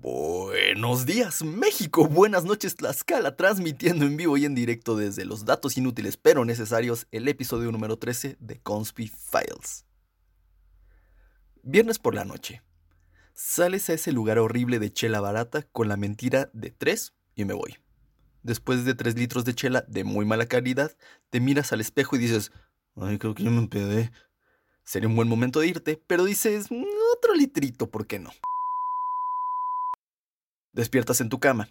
Buenos 0.00 1.06
días, 1.06 1.42
México. 1.42 2.06
Buenas 2.06 2.44
noches, 2.44 2.76
Tlaxcala, 2.76 3.34
transmitiendo 3.34 4.04
en 4.04 4.18
vivo 4.18 4.36
y 4.36 4.44
en 4.44 4.54
directo 4.54 4.94
desde 4.94 5.24
los 5.24 5.46
datos 5.46 5.78
inútiles 5.78 6.18
pero 6.18 6.44
necesarios 6.44 7.06
el 7.12 7.26
episodio 7.28 7.72
número 7.72 7.96
13 7.96 8.36
de 8.38 8.60
Conspi 8.60 9.08
Files. 9.08 9.86
Viernes 11.62 11.98
por 11.98 12.14
la 12.14 12.26
noche. 12.26 12.62
Sales 13.32 13.88
a 13.88 13.94
ese 13.94 14.12
lugar 14.12 14.38
horrible 14.38 14.78
de 14.78 14.92
chela 14.92 15.20
barata 15.20 15.62
con 15.62 15.88
la 15.88 15.96
mentira 15.96 16.50
de 16.52 16.70
3 16.70 17.14
y 17.34 17.46
me 17.46 17.54
voy. 17.54 17.78
Después 18.42 18.84
de 18.84 18.94
3 18.94 19.16
litros 19.16 19.46
de 19.46 19.54
chela 19.54 19.82
de 19.88 20.04
muy 20.04 20.26
mala 20.26 20.46
calidad, 20.46 20.94
te 21.30 21.40
miras 21.40 21.72
al 21.72 21.80
espejo 21.80 22.16
y 22.16 22.18
dices, 22.18 22.52
ay, 22.96 23.18
creo 23.18 23.34
que 23.34 23.44
yo 23.44 23.50
me 23.50 23.58
empedé. 23.58 24.12
Sería 24.84 25.08
un 25.08 25.16
buen 25.16 25.28
momento 25.28 25.60
de 25.60 25.68
irte, 25.68 26.02
pero 26.06 26.24
dices, 26.24 26.70
mm, 26.70 26.84
otro 27.16 27.34
litrito, 27.34 27.90
¿por 27.90 28.06
qué 28.06 28.18
no? 28.18 28.30
Despiertas 30.76 31.22
en 31.22 31.30
tu 31.30 31.40
cama. 31.40 31.70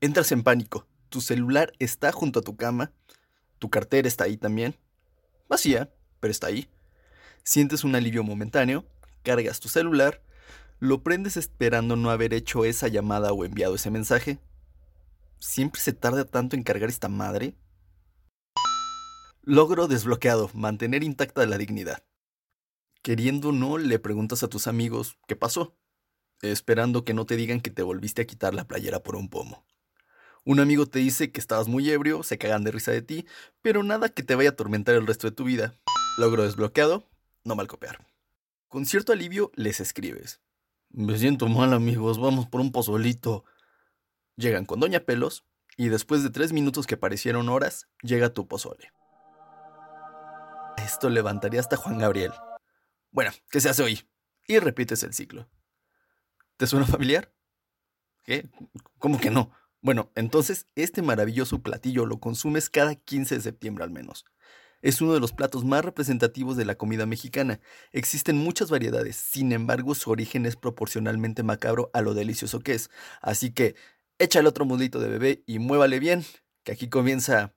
Entras 0.00 0.32
en 0.32 0.42
pánico. 0.42 0.84
Tu 1.10 1.20
celular 1.20 1.72
está 1.78 2.10
junto 2.10 2.40
a 2.40 2.42
tu 2.42 2.56
cama. 2.56 2.90
Tu 3.60 3.70
cartera 3.70 4.08
está 4.08 4.24
ahí 4.24 4.36
también. 4.36 4.74
Vacía, 5.48 5.94
pero 6.18 6.32
está 6.32 6.48
ahí. 6.48 6.68
Sientes 7.44 7.84
un 7.84 7.94
alivio 7.94 8.24
momentáneo. 8.24 8.84
Cargas 9.22 9.60
tu 9.60 9.68
celular. 9.68 10.24
Lo 10.80 11.04
prendes 11.04 11.36
esperando 11.36 11.94
no 11.94 12.10
haber 12.10 12.34
hecho 12.34 12.64
esa 12.64 12.88
llamada 12.88 13.32
o 13.32 13.44
enviado 13.44 13.76
ese 13.76 13.92
mensaje. 13.92 14.40
¿Siempre 15.38 15.80
se 15.80 15.92
tarda 15.92 16.24
tanto 16.24 16.56
en 16.56 16.64
cargar 16.64 16.88
esta 16.88 17.08
madre? 17.08 17.54
Logro 19.42 19.86
desbloqueado, 19.86 20.50
mantener 20.52 21.04
intacta 21.04 21.46
la 21.46 21.58
dignidad. 21.58 22.02
Queriendo 23.02 23.50
o 23.50 23.52
no, 23.52 23.78
le 23.78 24.00
preguntas 24.00 24.42
a 24.42 24.48
tus 24.48 24.66
amigos 24.66 25.16
qué 25.28 25.36
pasó 25.36 25.76
esperando 26.42 27.04
que 27.04 27.14
no 27.14 27.24
te 27.24 27.36
digan 27.36 27.60
que 27.60 27.70
te 27.70 27.82
volviste 27.82 28.22
a 28.22 28.26
quitar 28.26 28.54
la 28.54 28.66
playera 28.66 29.00
por 29.00 29.16
un 29.16 29.28
pomo. 29.28 29.64
Un 30.44 30.58
amigo 30.58 30.86
te 30.86 30.98
dice 30.98 31.30
que 31.30 31.38
estabas 31.38 31.68
muy 31.68 31.88
ebrio, 31.88 32.24
se 32.24 32.36
cagan 32.36 32.64
de 32.64 32.72
risa 32.72 32.90
de 32.90 33.02
ti, 33.02 33.26
pero 33.62 33.84
nada 33.84 34.08
que 34.08 34.24
te 34.24 34.34
vaya 34.34 34.50
a 34.50 34.52
atormentar 34.52 34.96
el 34.96 35.06
resto 35.06 35.28
de 35.28 35.36
tu 35.36 35.44
vida. 35.44 35.78
Logro 36.18 36.42
desbloqueado, 36.42 37.08
no 37.44 37.54
mal 37.54 37.68
copiar. 37.68 38.04
Con 38.66 38.84
cierto 38.84 39.12
alivio 39.12 39.52
les 39.54 39.78
escribes. 39.78 40.40
Me 40.90 41.16
siento 41.16 41.46
mal 41.46 41.72
amigos, 41.72 42.18
vamos 42.18 42.48
por 42.48 42.60
un 42.60 42.72
pozolito. 42.72 43.44
Llegan 44.36 44.66
con 44.66 44.80
Doña 44.80 45.00
Pelos 45.00 45.44
y 45.76 45.88
después 45.88 46.24
de 46.24 46.30
tres 46.30 46.52
minutos 46.52 46.86
que 46.86 46.96
parecieron 46.96 47.48
horas, 47.48 47.88
llega 48.02 48.32
tu 48.34 48.48
pozole. 48.48 48.92
Esto 50.76 51.08
levantaría 51.08 51.60
hasta 51.60 51.76
Juan 51.76 51.98
Gabriel. 51.98 52.32
Bueno, 53.12 53.30
¿qué 53.48 53.60
se 53.60 53.68
hace 53.68 53.82
hoy? 53.82 54.02
Y 54.48 54.58
repites 54.58 55.02
el 55.04 55.14
ciclo. 55.14 55.48
¿Te 56.62 56.68
suena 56.68 56.86
familiar? 56.86 57.34
¿Qué? 58.22 58.48
¿Cómo 59.00 59.18
que 59.18 59.30
no? 59.30 59.50
Bueno, 59.80 60.12
entonces 60.14 60.68
este 60.76 61.02
maravilloso 61.02 61.60
platillo 61.60 62.06
lo 62.06 62.20
consumes 62.20 62.70
cada 62.70 62.94
15 62.94 63.34
de 63.34 63.40
septiembre 63.40 63.82
al 63.82 63.90
menos. 63.90 64.24
Es 64.80 65.00
uno 65.00 65.12
de 65.12 65.18
los 65.18 65.32
platos 65.32 65.64
más 65.64 65.84
representativos 65.84 66.56
de 66.56 66.64
la 66.64 66.76
comida 66.76 67.04
mexicana. 67.04 67.58
Existen 67.90 68.36
muchas 68.36 68.70
variedades, 68.70 69.16
sin 69.16 69.50
embargo 69.50 69.96
su 69.96 70.12
origen 70.12 70.46
es 70.46 70.54
proporcionalmente 70.54 71.42
macabro 71.42 71.90
a 71.94 72.00
lo 72.00 72.14
delicioso 72.14 72.60
que 72.60 72.74
es. 72.74 72.90
Así 73.20 73.50
que 73.50 73.74
échale 74.20 74.48
otro 74.48 74.64
mudito 74.64 75.00
de 75.00 75.08
bebé 75.08 75.42
y 75.48 75.58
muévale 75.58 75.98
bien, 75.98 76.24
que 76.62 76.70
aquí 76.70 76.88
comienza 76.88 77.56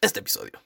este 0.00 0.20
episodio. 0.20 0.64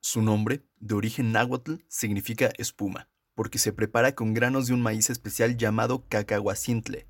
Su 0.00 0.20
nombre, 0.20 0.64
de 0.80 0.96
origen 0.96 1.30
náhuatl, 1.30 1.74
significa 1.86 2.50
espuma 2.58 3.08
porque 3.40 3.58
se 3.58 3.72
prepara 3.72 4.14
con 4.14 4.34
granos 4.34 4.66
de 4.66 4.74
un 4.74 4.82
maíz 4.82 5.08
especial 5.08 5.56
llamado 5.56 6.04
cacahuacintle, 6.10 7.06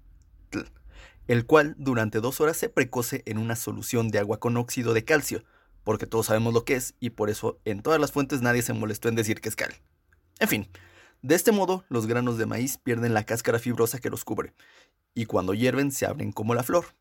el 1.26 1.44
cual 1.44 1.74
durante 1.76 2.20
dos 2.20 2.40
horas 2.40 2.56
se 2.56 2.68
precoce 2.68 3.24
en 3.26 3.36
una 3.36 3.56
solución 3.56 4.10
de 4.10 4.20
agua 4.20 4.38
con 4.38 4.56
óxido 4.56 4.94
de 4.94 5.04
calcio, 5.04 5.42
porque 5.82 6.06
todos 6.06 6.26
sabemos 6.26 6.54
lo 6.54 6.64
que 6.64 6.76
es 6.76 6.94
y 7.00 7.10
por 7.10 7.30
eso 7.30 7.58
en 7.64 7.82
todas 7.82 8.00
las 8.00 8.12
fuentes 8.12 8.42
nadie 8.42 8.62
se 8.62 8.72
molestó 8.74 9.08
en 9.08 9.16
decir 9.16 9.40
que 9.40 9.48
es 9.48 9.56
cal. 9.56 9.74
En 10.38 10.46
fin, 10.46 10.68
de 11.20 11.34
este 11.34 11.50
modo 11.50 11.84
los 11.88 12.06
granos 12.06 12.38
de 12.38 12.46
maíz 12.46 12.78
pierden 12.78 13.12
la 13.12 13.24
cáscara 13.24 13.58
fibrosa 13.58 13.98
que 13.98 14.08
los 14.08 14.22
cubre, 14.22 14.54
y 15.14 15.24
cuando 15.26 15.52
hierven 15.52 15.90
se 15.90 16.06
abren 16.06 16.30
como 16.30 16.54
la 16.54 16.62
flor. 16.62 16.94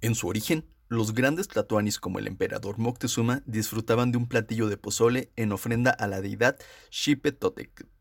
En 0.00 0.16
su 0.16 0.26
origen, 0.26 0.66
los 0.88 1.14
grandes 1.14 1.46
tlatoanis 1.46 2.00
como 2.00 2.18
el 2.18 2.26
emperador 2.26 2.78
Moctezuma 2.78 3.44
disfrutaban 3.46 4.10
de 4.10 4.18
un 4.18 4.26
platillo 4.26 4.68
de 4.68 4.76
pozole 4.76 5.30
en 5.36 5.52
ofrenda 5.52 5.92
a 5.92 6.08
la 6.08 6.20
deidad 6.20 6.58
Xipetotec, 6.90 7.93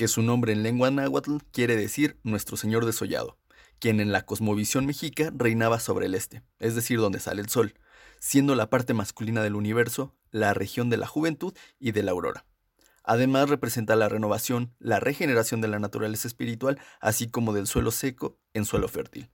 que 0.00 0.08
su 0.08 0.22
nombre 0.22 0.54
en 0.54 0.62
lengua 0.62 0.90
náhuatl 0.90 1.36
quiere 1.52 1.76
decir 1.76 2.18
Nuestro 2.22 2.56
Señor 2.56 2.86
desollado, 2.86 3.36
quien 3.78 4.00
en 4.00 4.12
la 4.12 4.24
cosmovisión 4.24 4.86
mexica 4.86 5.30
reinaba 5.36 5.78
sobre 5.78 6.06
el 6.06 6.14
este, 6.14 6.42
es 6.58 6.74
decir, 6.74 7.00
donde 7.00 7.20
sale 7.20 7.42
el 7.42 7.50
sol, 7.50 7.74
siendo 8.18 8.54
la 8.54 8.70
parte 8.70 8.94
masculina 8.94 9.42
del 9.42 9.56
universo 9.56 10.16
la 10.30 10.54
región 10.54 10.88
de 10.88 10.96
la 10.96 11.06
juventud 11.06 11.52
y 11.78 11.92
de 11.92 12.02
la 12.02 12.12
aurora. 12.12 12.46
Además 13.04 13.50
representa 13.50 13.94
la 13.94 14.08
renovación, 14.08 14.74
la 14.78 15.00
regeneración 15.00 15.60
de 15.60 15.68
la 15.68 15.78
naturaleza 15.78 16.26
espiritual, 16.26 16.80
así 17.02 17.28
como 17.28 17.52
del 17.52 17.66
suelo 17.66 17.90
seco 17.90 18.38
en 18.54 18.64
suelo 18.64 18.88
fértil. 18.88 19.30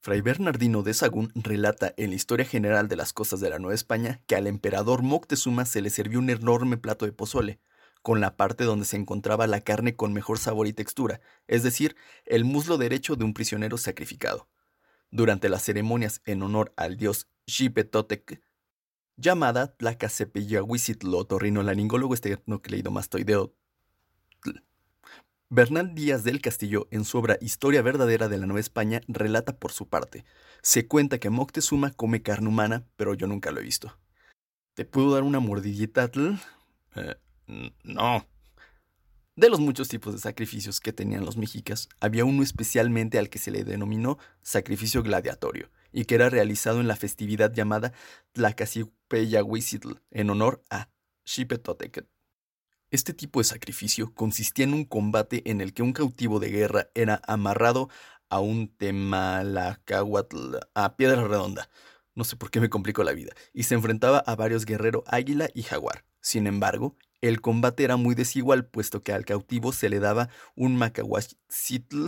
Fray 0.00 0.22
Bernardino 0.22 0.82
de 0.82 0.92
Sagún 0.92 1.30
relata 1.36 1.94
en 1.96 2.10
la 2.10 2.16
historia 2.16 2.46
general 2.46 2.88
de 2.88 2.96
las 2.96 3.12
costas 3.12 3.38
de 3.38 3.48
la 3.48 3.60
Nueva 3.60 3.76
España 3.76 4.22
que 4.26 4.34
al 4.34 4.48
emperador 4.48 5.04
Moctezuma 5.04 5.64
se 5.66 5.82
le 5.82 5.90
sirvió 5.90 6.18
un 6.18 6.30
enorme 6.30 6.78
plato 6.78 7.06
de 7.06 7.12
pozole, 7.12 7.60
con 8.04 8.20
la 8.20 8.36
parte 8.36 8.64
donde 8.64 8.84
se 8.84 8.98
encontraba 8.98 9.46
la 9.46 9.62
carne 9.62 9.96
con 9.96 10.12
mejor 10.12 10.38
sabor 10.38 10.66
y 10.66 10.74
textura, 10.74 11.22
es 11.48 11.62
decir, 11.62 11.96
el 12.26 12.44
muslo 12.44 12.76
derecho 12.76 13.16
de 13.16 13.24
un 13.24 13.32
prisionero 13.32 13.78
sacrificado. 13.78 14.46
Durante 15.10 15.48
las 15.48 15.62
ceremonias 15.62 16.20
en 16.26 16.42
honor 16.42 16.74
al 16.76 16.98
dios 16.98 17.28
Xipetotec, 17.46 18.42
llamada 19.16 19.74
Tlacacepeyahuicitl 19.74 21.06
laringólogo 21.64 22.12
esternocleidomastoideo, 22.12 23.54
Bernal 25.48 25.94
Díaz 25.94 26.24
del 26.24 26.42
Castillo, 26.42 26.88
en 26.90 27.06
su 27.06 27.16
obra 27.16 27.38
Historia 27.40 27.80
Verdadera 27.80 28.28
de 28.28 28.36
la 28.36 28.44
Nueva 28.44 28.60
España, 28.60 29.00
relata 29.08 29.56
por 29.56 29.72
su 29.72 29.88
parte. 29.88 30.26
Se 30.60 30.86
cuenta 30.86 31.18
que 31.18 31.30
Moctezuma 31.30 31.90
come 31.90 32.20
carne 32.20 32.48
humana, 32.48 32.84
pero 32.96 33.14
yo 33.14 33.26
nunca 33.28 33.50
lo 33.50 33.60
he 33.60 33.64
visto. 33.64 33.96
¿Te 34.74 34.84
puedo 34.84 35.14
dar 35.14 35.22
una 35.22 35.40
mordidita? 35.40 36.10
Eh, 36.96 37.14
no. 37.46 38.26
De 39.36 39.48
los 39.48 39.58
muchos 39.58 39.88
tipos 39.88 40.14
de 40.14 40.20
sacrificios 40.20 40.80
que 40.80 40.92
tenían 40.92 41.24
los 41.24 41.36
mexicas, 41.36 41.88
había 41.98 42.24
uno 42.24 42.42
especialmente 42.42 43.18
al 43.18 43.28
que 43.28 43.40
se 43.40 43.50
le 43.50 43.64
denominó 43.64 44.18
sacrificio 44.42 45.02
gladiatorio, 45.02 45.70
y 45.90 46.04
que 46.04 46.14
era 46.14 46.30
realizado 46.30 46.80
en 46.80 46.86
la 46.86 46.94
festividad 46.94 47.52
llamada 47.52 47.92
Tlacacipeyahuizitl, 48.32 49.94
en 50.12 50.30
honor 50.30 50.62
a 50.70 50.88
Xipetotecet. 51.24 52.06
Este 52.90 53.12
tipo 53.12 53.40
de 53.40 53.44
sacrificio 53.44 54.14
consistía 54.14 54.66
en 54.66 54.74
un 54.74 54.84
combate 54.84 55.42
en 55.50 55.60
el 55.60 55.74
que 55.74 55.82
un 55.82 55.92
cautivo 55.92 56.38
de 56.38 56.50
guerra 56.50 56.90
era 56.94 57.20
amarrado 57.26 57.88
a 58.28 58.38
un 58.38 58.68
temalacahuatl, 58.68 60.58
a 60.74 60.96
piedra 60.96 61.26
redonda, 61.26 61.68
no 62.14 62.22
sé 62.22 62.36
por 62.36 62.52
qué 62.52 62.60
me 62.60 62.70
complico 62.70 63.02
la 63.02 63.12
vida, 63.12 63.32
y 63.52 63.64
se 63.64 63.74
enfrentaba 63.74 64.18
a 64.18 64.36
varios 64.36 64.64
guerreros 64.64 65.02
águila 65.06 65.48
y 65.54 65.62
jaguar. 65.62 66.04
Sin 66.20 66.46
embargo, 66.46 66.96
el 67.28 67.40
combate 67.40 67.84
era 67.84 67.96
muy 67.96 68.14
desigual, 68.14 68.66
puesto 68.66 69.02
que 69.02 69.12
al 69.12 69.24
cautivo 69.24 69.72
se 69.72 69.88
le 69.88 69.98
daba 69.98 70.28
un 70.54 70.76
macahuacitl 70.76 72.06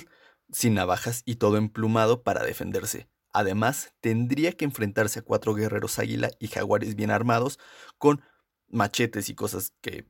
sin 0.53 0.75
navajas 0.75 1.23
y 1.25 1.37
todo 1.37 1.57
emplumado 1.57 2.23
para 2.23 2.45
defenderse. 2.45 3.09
Además, 3.33 3.95
tendría 4.01 4.53
que 4.53 4.65
enfrentarse 4.65 5.21
a 5.21 5.23
cuatro 5.23 5.55
guerreros 5.55 5.99
águila 5.99 6.31
y 6.39 6.49
jaguares 6.49 6.95
bien 6.95 7.11
armados, 7.11 7.59
con 7.99 8.23
machetes 8.69 9.29
y 9.29 9.35
cosas 9.35 9.73
que 9.81 10.07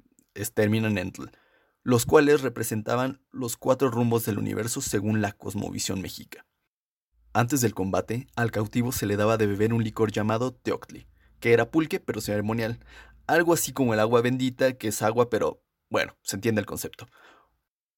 terminan 0.55 0.99
en 0.99 1.13
tl, 1.13 1.31
los 1.83 2.05
cuales 2.05 2.43
representaban 2.43 3.21
los 3.31 3.57
cuatro 3.57 3.91
rumbos 3.91 4.25
del 4.27 4.39
universo 4.39 4.81
según 4.81 5.23
la 5.23 5.33
cosmovisión 5.33 6.03
mexica. 6.03 6.47
Antes 7.33 7.61
del 7.61 7.75
combate, 7.75 8.27
al 8.35 8.51
cautivo 8.51 8.93
se 8.93 9.07
le 9.07 9.17
daba 9.17 9.37
de 9.37 9.47
beber 9.47 9.73
un 9.73 9.85
licor 9.85 10.11
llamado 10.11 10.55
teoctli, 10.55 11.07
que 11.41 11.53
era 11.53 11.71
pulque 11.71 12.01
pero 12.01 12.21
ceremonial, 12.21 12.81
algo 13.27 13.53
así 13.53 13.73
como 13.73 13.95
el 13.95 14.01
agua 14.01 14.23
bendita, 14.23 14.75
que 14.75 14.89
es 14.89 15.03
agua, 15.03 15.31
pero 15.31 15.63
bueno, 15.91 16.17
se 16.23 16.37
entiende 16.37 16.61
el 16.61 16.67
concepto. 16.67 17.07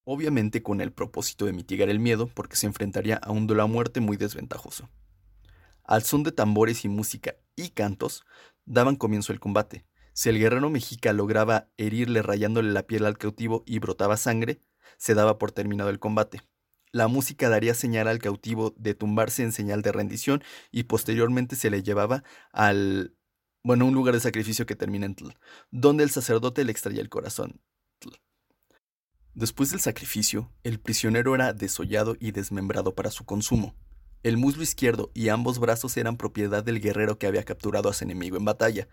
Obviamente 0.04 0.62
con 0.62 0.80
el 0.80 0.92
propósito 0.92 1.44
de 1.46 1.52
mitigar 1.52 1.88
el 1.88 2.00
miedo, 2.00 2.28
porque 2.28 2.56
se 2.56 2.66
enfrentaría 2.66 3.16
a 3.16 3.30
un 3.30 3.46
duelo 3.46 3.62
a 3.62 3.66
muerte 3.66 4.00
muy 4.00 4.16
desventajoso. 4.16 4.88
Al 5.84 6.02
son 6.02 6.22
de 6.22 6.32
tambores 6.32 6.84
y 6.84 6.88
música 6.88 7.36
y 7.56 7.70
cantos, 7.70 8.24
daban 8.64 8.96
comienzo 8.96 9.32
el 9.32 9.40
combate. 9.40 9.86
Si 10.12 10.28
el 10.28 10.38
guerrero 10.38 10.68
mexica 10.68 11.12
lograba 11.12 11.68
herirle 11.76 12.22
rayándole 12.22 12.72
la 12.72 12.86
piel 12.86 13.06
al 13.06 13.18
cautivo 13.18 13.62
y 13.66 13.78
brotaba 13.78 14.16
sangre, 14.16 14.62
se 14.96 15.14
daba 15.14 15.38
por 15.38 15.52
terminado 15.52 15.90
el 15.90 15.98
combate. 15.98 16.42
La 16.90 17.06
música 17.06 17.48
daría 17.48 17.74
señal 17.74 18.08
al 18.08 18.18
cautivo 18.18 18.74
de 18.76 18.94
tumbarse 18.94 19.42
en 19.42 19.52
señal 19.52 19.82
de 19.82 19.92
rendición 19.92 20.42
y 20.70 20.84
posteriormente 20.84 21.54
se 21.54 21.70
le 21.70 21.82
llevaba 21.82 22.24
al 22.52 23.14
bueno, 23.68 23.84
un 23.84 23.92
lugar 23.92 24.14
de 24.14 24.20
sacrificio 24.20 24.64
que 24.64 24.76
termina 24.76 25.04
en 25.04 25.14
Tl, 25.14 25.36
donde 25.70 26.02
el 26.02 26.08
sacerdote 26.08 26.64
le 26.64 26.72
extraía 26.72 27.02
el 27.02 27.10
corazón. 27.10 27.60
Después 29.34 29.70
del 29.70 29.80
sacrificio, 29.80 30.50
el 30.64 30.80
prisionero 30.80 31.34
era 31.34 31.52
desollado 31.52 32.16
y 32.18 32.30
desmembrado 32.30 32.94
para 32.94 33.10
su 33.10 33.26
consumo. 33.26 33.74
El 34.22 34.38
muslo 34.38 34.62
izquierdo 34.62 35.10
y 35.12 35.28
ambos 35.28 35.58
brazos 35.58 35.98
eran 35.98 36.16
propiedad 36.16 36.64
del 36.64 36.80
guerrero 36.80 37.18
que 37.18 37.26
había 37.26 37.44
capturado 37.44 37.90
a 37.90 37.92
su 37.92 38.04
enemigo 38.04 38.38
en 38.38 38.46
batalla, 38.46 38.88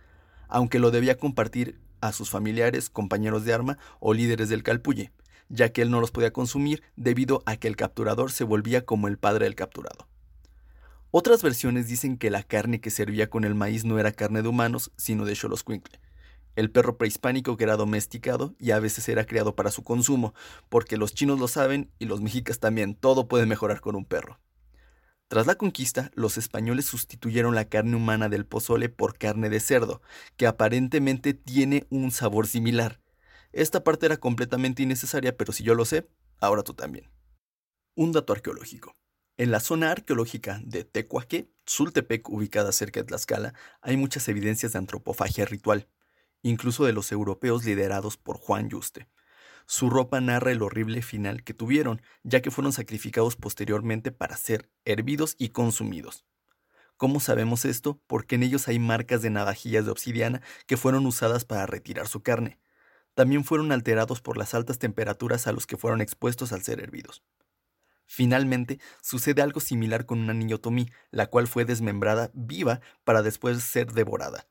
aunque 0.50 0.80
lo 0.80 0.92
debía 0.92 1.18
compartir 1.18 1.80
a 2.02 2.12
sus 2.12 2.30
familiares, 2.30 2.90
compañeros 2.90 3.46
de 3.46 3.54
arma 3.54 3.78
o 4.02 4.14
líderes 4.14 4.50
del 4.50 4.62
calpulle, 4.62 5.14
ya 5.48 5.70
que 5.70 5.84
él 5.84 5.90
no 5.90 6.02
los 6.02 6.12
podía 6.12 6.34
consumir 6.34 6.84
debido 6.98 7.44
a 7.46 7.56
que 7.56 7.70
el 7.70 7.78
capturador 7.78 8.30
se 8.30 8.44
volvía 8.44 8.84
como 8.84 9.08
el 9.08 9.18
padre 9.18 9.46
del 9.46 9.56
capturado. 9.56 10.10
Otras 11.18 11.42
versiones 11.44 11.88
dicen 11.88 12.18
que 12.18 12.30
la 12.30 12.44
carne 12.44 12.82
que 12.82 12.90
servía 12.90 13.30
con 13.30 13.46
el 13.46 13.56
maíz 13.56 13.86
no 13.86 13.98
era 14.00 14.12
carne 14.12 14.42
de 14.42 14.50
humanos, 14.50 14.92
sino 14.98 15.24
de 15.24 15.34
Xoloscuincle, 15.34 16.02
el 16.58 16.72
perro 16.72 16.98
prehispánico 16.98 17.56
que 17.56 17.64
era 17.64 17.78
domesticado 17.78 18.54
y 18.60 18.72
a 18.72 18.80
veces 18.80 19.08
era 19.08 19.26
creado 19.26 19.56
para 19.56 19.72
su 19.72 19.82
consumo, 19.82 20.34
porque 20.68 20.98
los 20.98 21.14
chinos 21.14 21.40
lo 21.40 21.48
saben 21.48 21.90
y 22.00 22.06
los 22.06 22.20
mexicas 22.20 22.60
también, 22.60 22.96
todo 22.96 23.30
puede 23.30 23.46
mejorar 23.46 23.80
con 23.80 23.96
un 23.96 24.04
perro. 24.04 24.42
Tras 25.30 25.48
la 25.48 25.56
conquista, 25.56 26.12
los 26.16 26.38
españoles 26.38 26.86
sustituyeron 26.86 27.56
la 27.56 27.70
carne 27.70 27.96
humana 27.96 28.28
del 28.28 28.46
pozole 28.46 28.90
por 28.90 29.18
carne 29.18 29.48
de 29.48 29.62
cerdo, 29.62 30.02
que 30.36 30.48
aparentemente 30.48 31.34
tiene 31.34 31.88
un 31.90 32.12
sabor 32.12 32.46
similar. 32.46 33.00
Esta 33.54 33.86
parte 33.86 34.06
era 34.06 34.18
completamente 34.18 34.84
innecesaria, 34.84 35.38
pero 35.38 35.54
si 35.54 35.64
yo 35.64 35.76
lo 35.76 35.86
sé, 35.86 36.10
ahora 36.42 36.62
tú 36.62 36.74
también. 36.74 37.10
Un 37.96 38.12
dato 38.12 38.34
arqueológico. 38.34 38.98
En 39.38 39.52
la 39.52 39.60
zona 39.60 39.92
arqueológica 39.92 40.62
de 40.64 40.84
Tecuaque, 40.84 41.50
Sultepec, 41.66 42.30
ubicada 42.30 42.72
cerca 42.72 43.02
de 43.02 43.06
Tlaxcala, 43.06 43.54
hay 43.82 43.98
muchas 43.98 44.28
evidencias 44.30 44.74
de 44.74 44.80
antropofagia 44.80 45.46
ritual 45.46 45.88
incluso 46.46 46.86
de 46.86 46.94
los 46.94 47.12
europeos 47.12 47.66
liderados 47.66 48.18
por 48.18 48.38
Juan 48.38 48.70
Yuste. 48.70 49.08
Su 49.66 49.90
ropa 49.90 50.22
narra 50.22 50.52
el 50.52 50.62
horrible 50.62 51.02
final 51.02 51.44
que 51.44 51.56
tuvieron, 51.56 52.04
ya 52.24 52.42
que 52.44 52.52
fueron 52.52 52.72
sacrificados 52.72 53.36
posteriormente 53.36 54.12
para 54.12 54.38
ser 54.38 54.70
hervidos 54.86 55.36
y 55.40 55.50
consumidos. 55.50 56.24
¿Cómo 56.98 57.20
sabemos 57.20 57.66
esto? 57.66 58.00
Porque 58.06 58.36
en 58.36 58.44
ellos 58.44 58.68
hay 58.68 58.78
marcas 58.78 59.24
de 59.24 59.32
navajillas 59.32 59.86
de 59.86 59.92
obsidiana 59.92 60.42
que 60.68 60.78
fueron 60.78 61.08
usadas 61.08 61.46
para 61.46 61.66
retirar 61.66 62.08
su 62.08 62.22
carne. 62.22 62.60
También 63.16 63.44
fueron 63.44 63.72
alterados 63.72 64.22
por 64.22 64.38
las 64.38 64.54
altas 64.54 64.78
temperaturas 64.78 65.48
a 65.48 65.52
los 65.52 65.66
que 65.66 65.78
fueron 65.78 66.00
expuestos 66.00 66.54
al 66.54 66.62
ser 66.62 66.80
hervidos. 66.80 67.24
Finalmente, 68.06 68.80
sucede 69.02 69.42
algo 69.42 69.60
similar 69.60 70.06
con 70.06 70.20
una 70.20 70.34
niña 70.34 70.56
otomí, 70.56 70.90
la 71.12 71.28
cual 71.28 71.48
fue 71.48 71.66
desmembrada 71.66 72.32
viva 72.34 72.82
para 73.04 73.22
después 73.22 73.64
ser 73.64 73.92
devorada. 73.94 74.48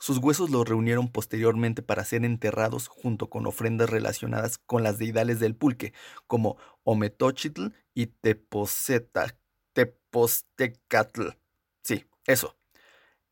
Sus 0.00 0.18
huesos 0.18 0.50
los 0.50 0.68
reunieron 0.68 1.08
posteriormente 1.08 1.82
para 1.82 2.04
ser 2.04 2.24
enterrados 2.24 2.86
junto 2.86 3.28
con 3.28 3.46
ofrendas 3.46 3.90
relacionadas 3.90 4.58
con 4.58 4.84
las 4.84 4.98
deidades 4.98 5.40
del 5.40 5.56
pulque, 5.56 5.92
como 6.28 6.56
Ometochitl 6.84 7.68
y 7.94 8.06
Tepostecatl. 8.06 9.30
Sí, 11.82 12.04
eso. 12.26 12.56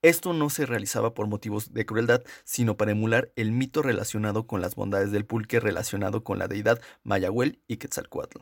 Esto 0.03 0.33
no 0.33 0.51
se 0.51 0.67
realizaba 0.67 1.15
por 1.15 1.29
motivos 1.29 1.73
de 1.73 1.87
crueldad, 1.87 2.25
sino 2.45 2.77
para 2.77 2.93
emular 2.93 3.33
el 3.37 3.53
mito 3.53 3.83
relacionado 3.83 4.47
con 4.47 4.61
las 4.61 4.75
bondades 4.75 5.13
del 5.13 5.25
pulque 5.25 5.61
relacionado 5.61 6.25
con 6.25 6.39
la 6.39 6.49
deidad 6.49 6.81
Mayahuel 7.05 7.63
y 7.69 7.77
Quetzalcoatl. 7.77 8.41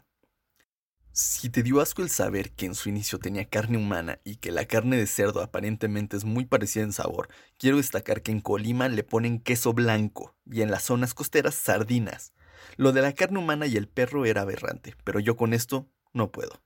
Si 1.16 1.48
te 1.48 1.62
dio 1.62 1.80
asco 1.80 2.02
el 2.02 2.10
saber 2.10 2.50
que 2.50 2.66
en 2.66 2.74
su 2.74 2.88
inicio 2.88 3.20
tenía 3.20 3.44
carne 3.44 3.78
humana 3.78 4.18
y 4.24 4.34
que 4.34 4.50
la 4.50 4.64
carne 4.64 4.96
de 4.96 5.06
cerdo 5.06 5.42
aparentemente 5.42 6.16
es 6.16 6.24
muy 6.24 6.44
parecida 6.44 6.82
en 6.82 6.92
sabor, 6.92 7.28
quiero 7.56 7.76
destacar 7.76 8.20
que 8.20 8.32
en 8.32 8.40
Colima 8.40 8.88
le 8.88 9.04
ponen 9.04 9.38
queso 9.38 9.72
blanco 9.74 10.36
y 10.44 10.62
en 10.62 10.72
las 10.72 10.82
zonas 10.82 11.14
costeras 11.14 11.54
sardinas. 11.54 12.32
Lo 12.76 12.90
de 12.90 13.00
la 13.00 13.12
carne 13.12 13.38
humana 13.38 13.68
y 13.68 13.76
el 13.76 13.86
perro 13.86 14.26
era 14.26 14.40
aberrante, 14.40 14.96
pero 15.04 15.20
yo 15.20 15.36
con 15.36 15.54
esto 15.54 15.88
no 16.12 16.32
puedo. 16.32 16.60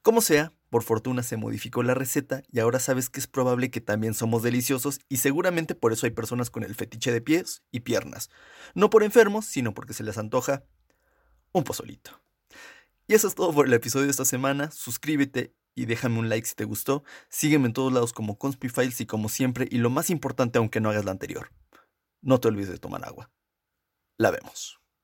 Como 0.00 0.22
sea, 0.22 0.54
por 0.70 0.82
fortuna 0.82 1.22
se 1.22 1.36
modificó 1.36 1.82
la 1.82 1.92
receta 1.92 2.42
y 2.50 2.60
ahora 2.60 2.78
sabes 2.78 3.10
que 3.10 3.20
es 3.20 3.26
probable 3.26 3.70
que 3.70 3.82
también 3.82 4.14
somos 4.14 4.42
deliciosos 4.42 4.98
y 5.10 5.18
seguramente 5.18 5.74
por 5.74 5.92
eso 5.92 6.06
hay 6.06 6.12
personas 6.12 6.48
con 6.48 6.62
el 6.62 6.74
fetiche 6.74 7.12
de 7.12 7.20
pies 7.20 7.62
y 7.70 7.80
piernas. 7.80 8.30
No 8.74 8.88
por 8.88 9.02
enfermos, 9.02 9.44
sino 9.44 9.74
porque 9.74 9.92
se 9.92 10.04
les 10.04 10.16
antoja 10.16 10.64
un 11.52 11.64
pozolito. 11.64 12.21
Y 13.12 13.14
eso 13.14 13.28
es 13.28 13.34
todo 13.34 13.52
por 13.52 13.66
el 13.66 13.74
episodio 13.74 14.06
de 14.06 14.10
esta 14.10 14.24
semana. 14.24 14.70
Suscríbete 14.70 15.54
y 15.74 15.84
déjame 15.84 16.18
un 16.18 16.30
like 16.30 16.48
si 16.48 16.54
te 16.54 16.64
gustó. 16.64 17.04
Sígueme 17.28 17.66
en 17.66 17.74
todos 17.74 17.92
lados 17.92 18.14
como 18.14 18.38
Conspifiles 18.38 19.02
y 19.02 19.06
como 19.06 19.28
siempre, 19.28 19.68
y 19.70 19.76
lo 19.76 19.90
más 19.90 20.08
importante 20.08 20.56
aunque 20.56 20.80
no 20.80 20.88
hagas 20.88 21.04
la 21.04 21.10
anterior, 21.10 21.52
no 22.22 22.40
te 22.40 22.48
olvides 22.48 22.70
de 22.70 22.78
tomar 22.78 23.04
agua. 23.04 23.30
La 24.16 24.30
vemos. 24.30 24.81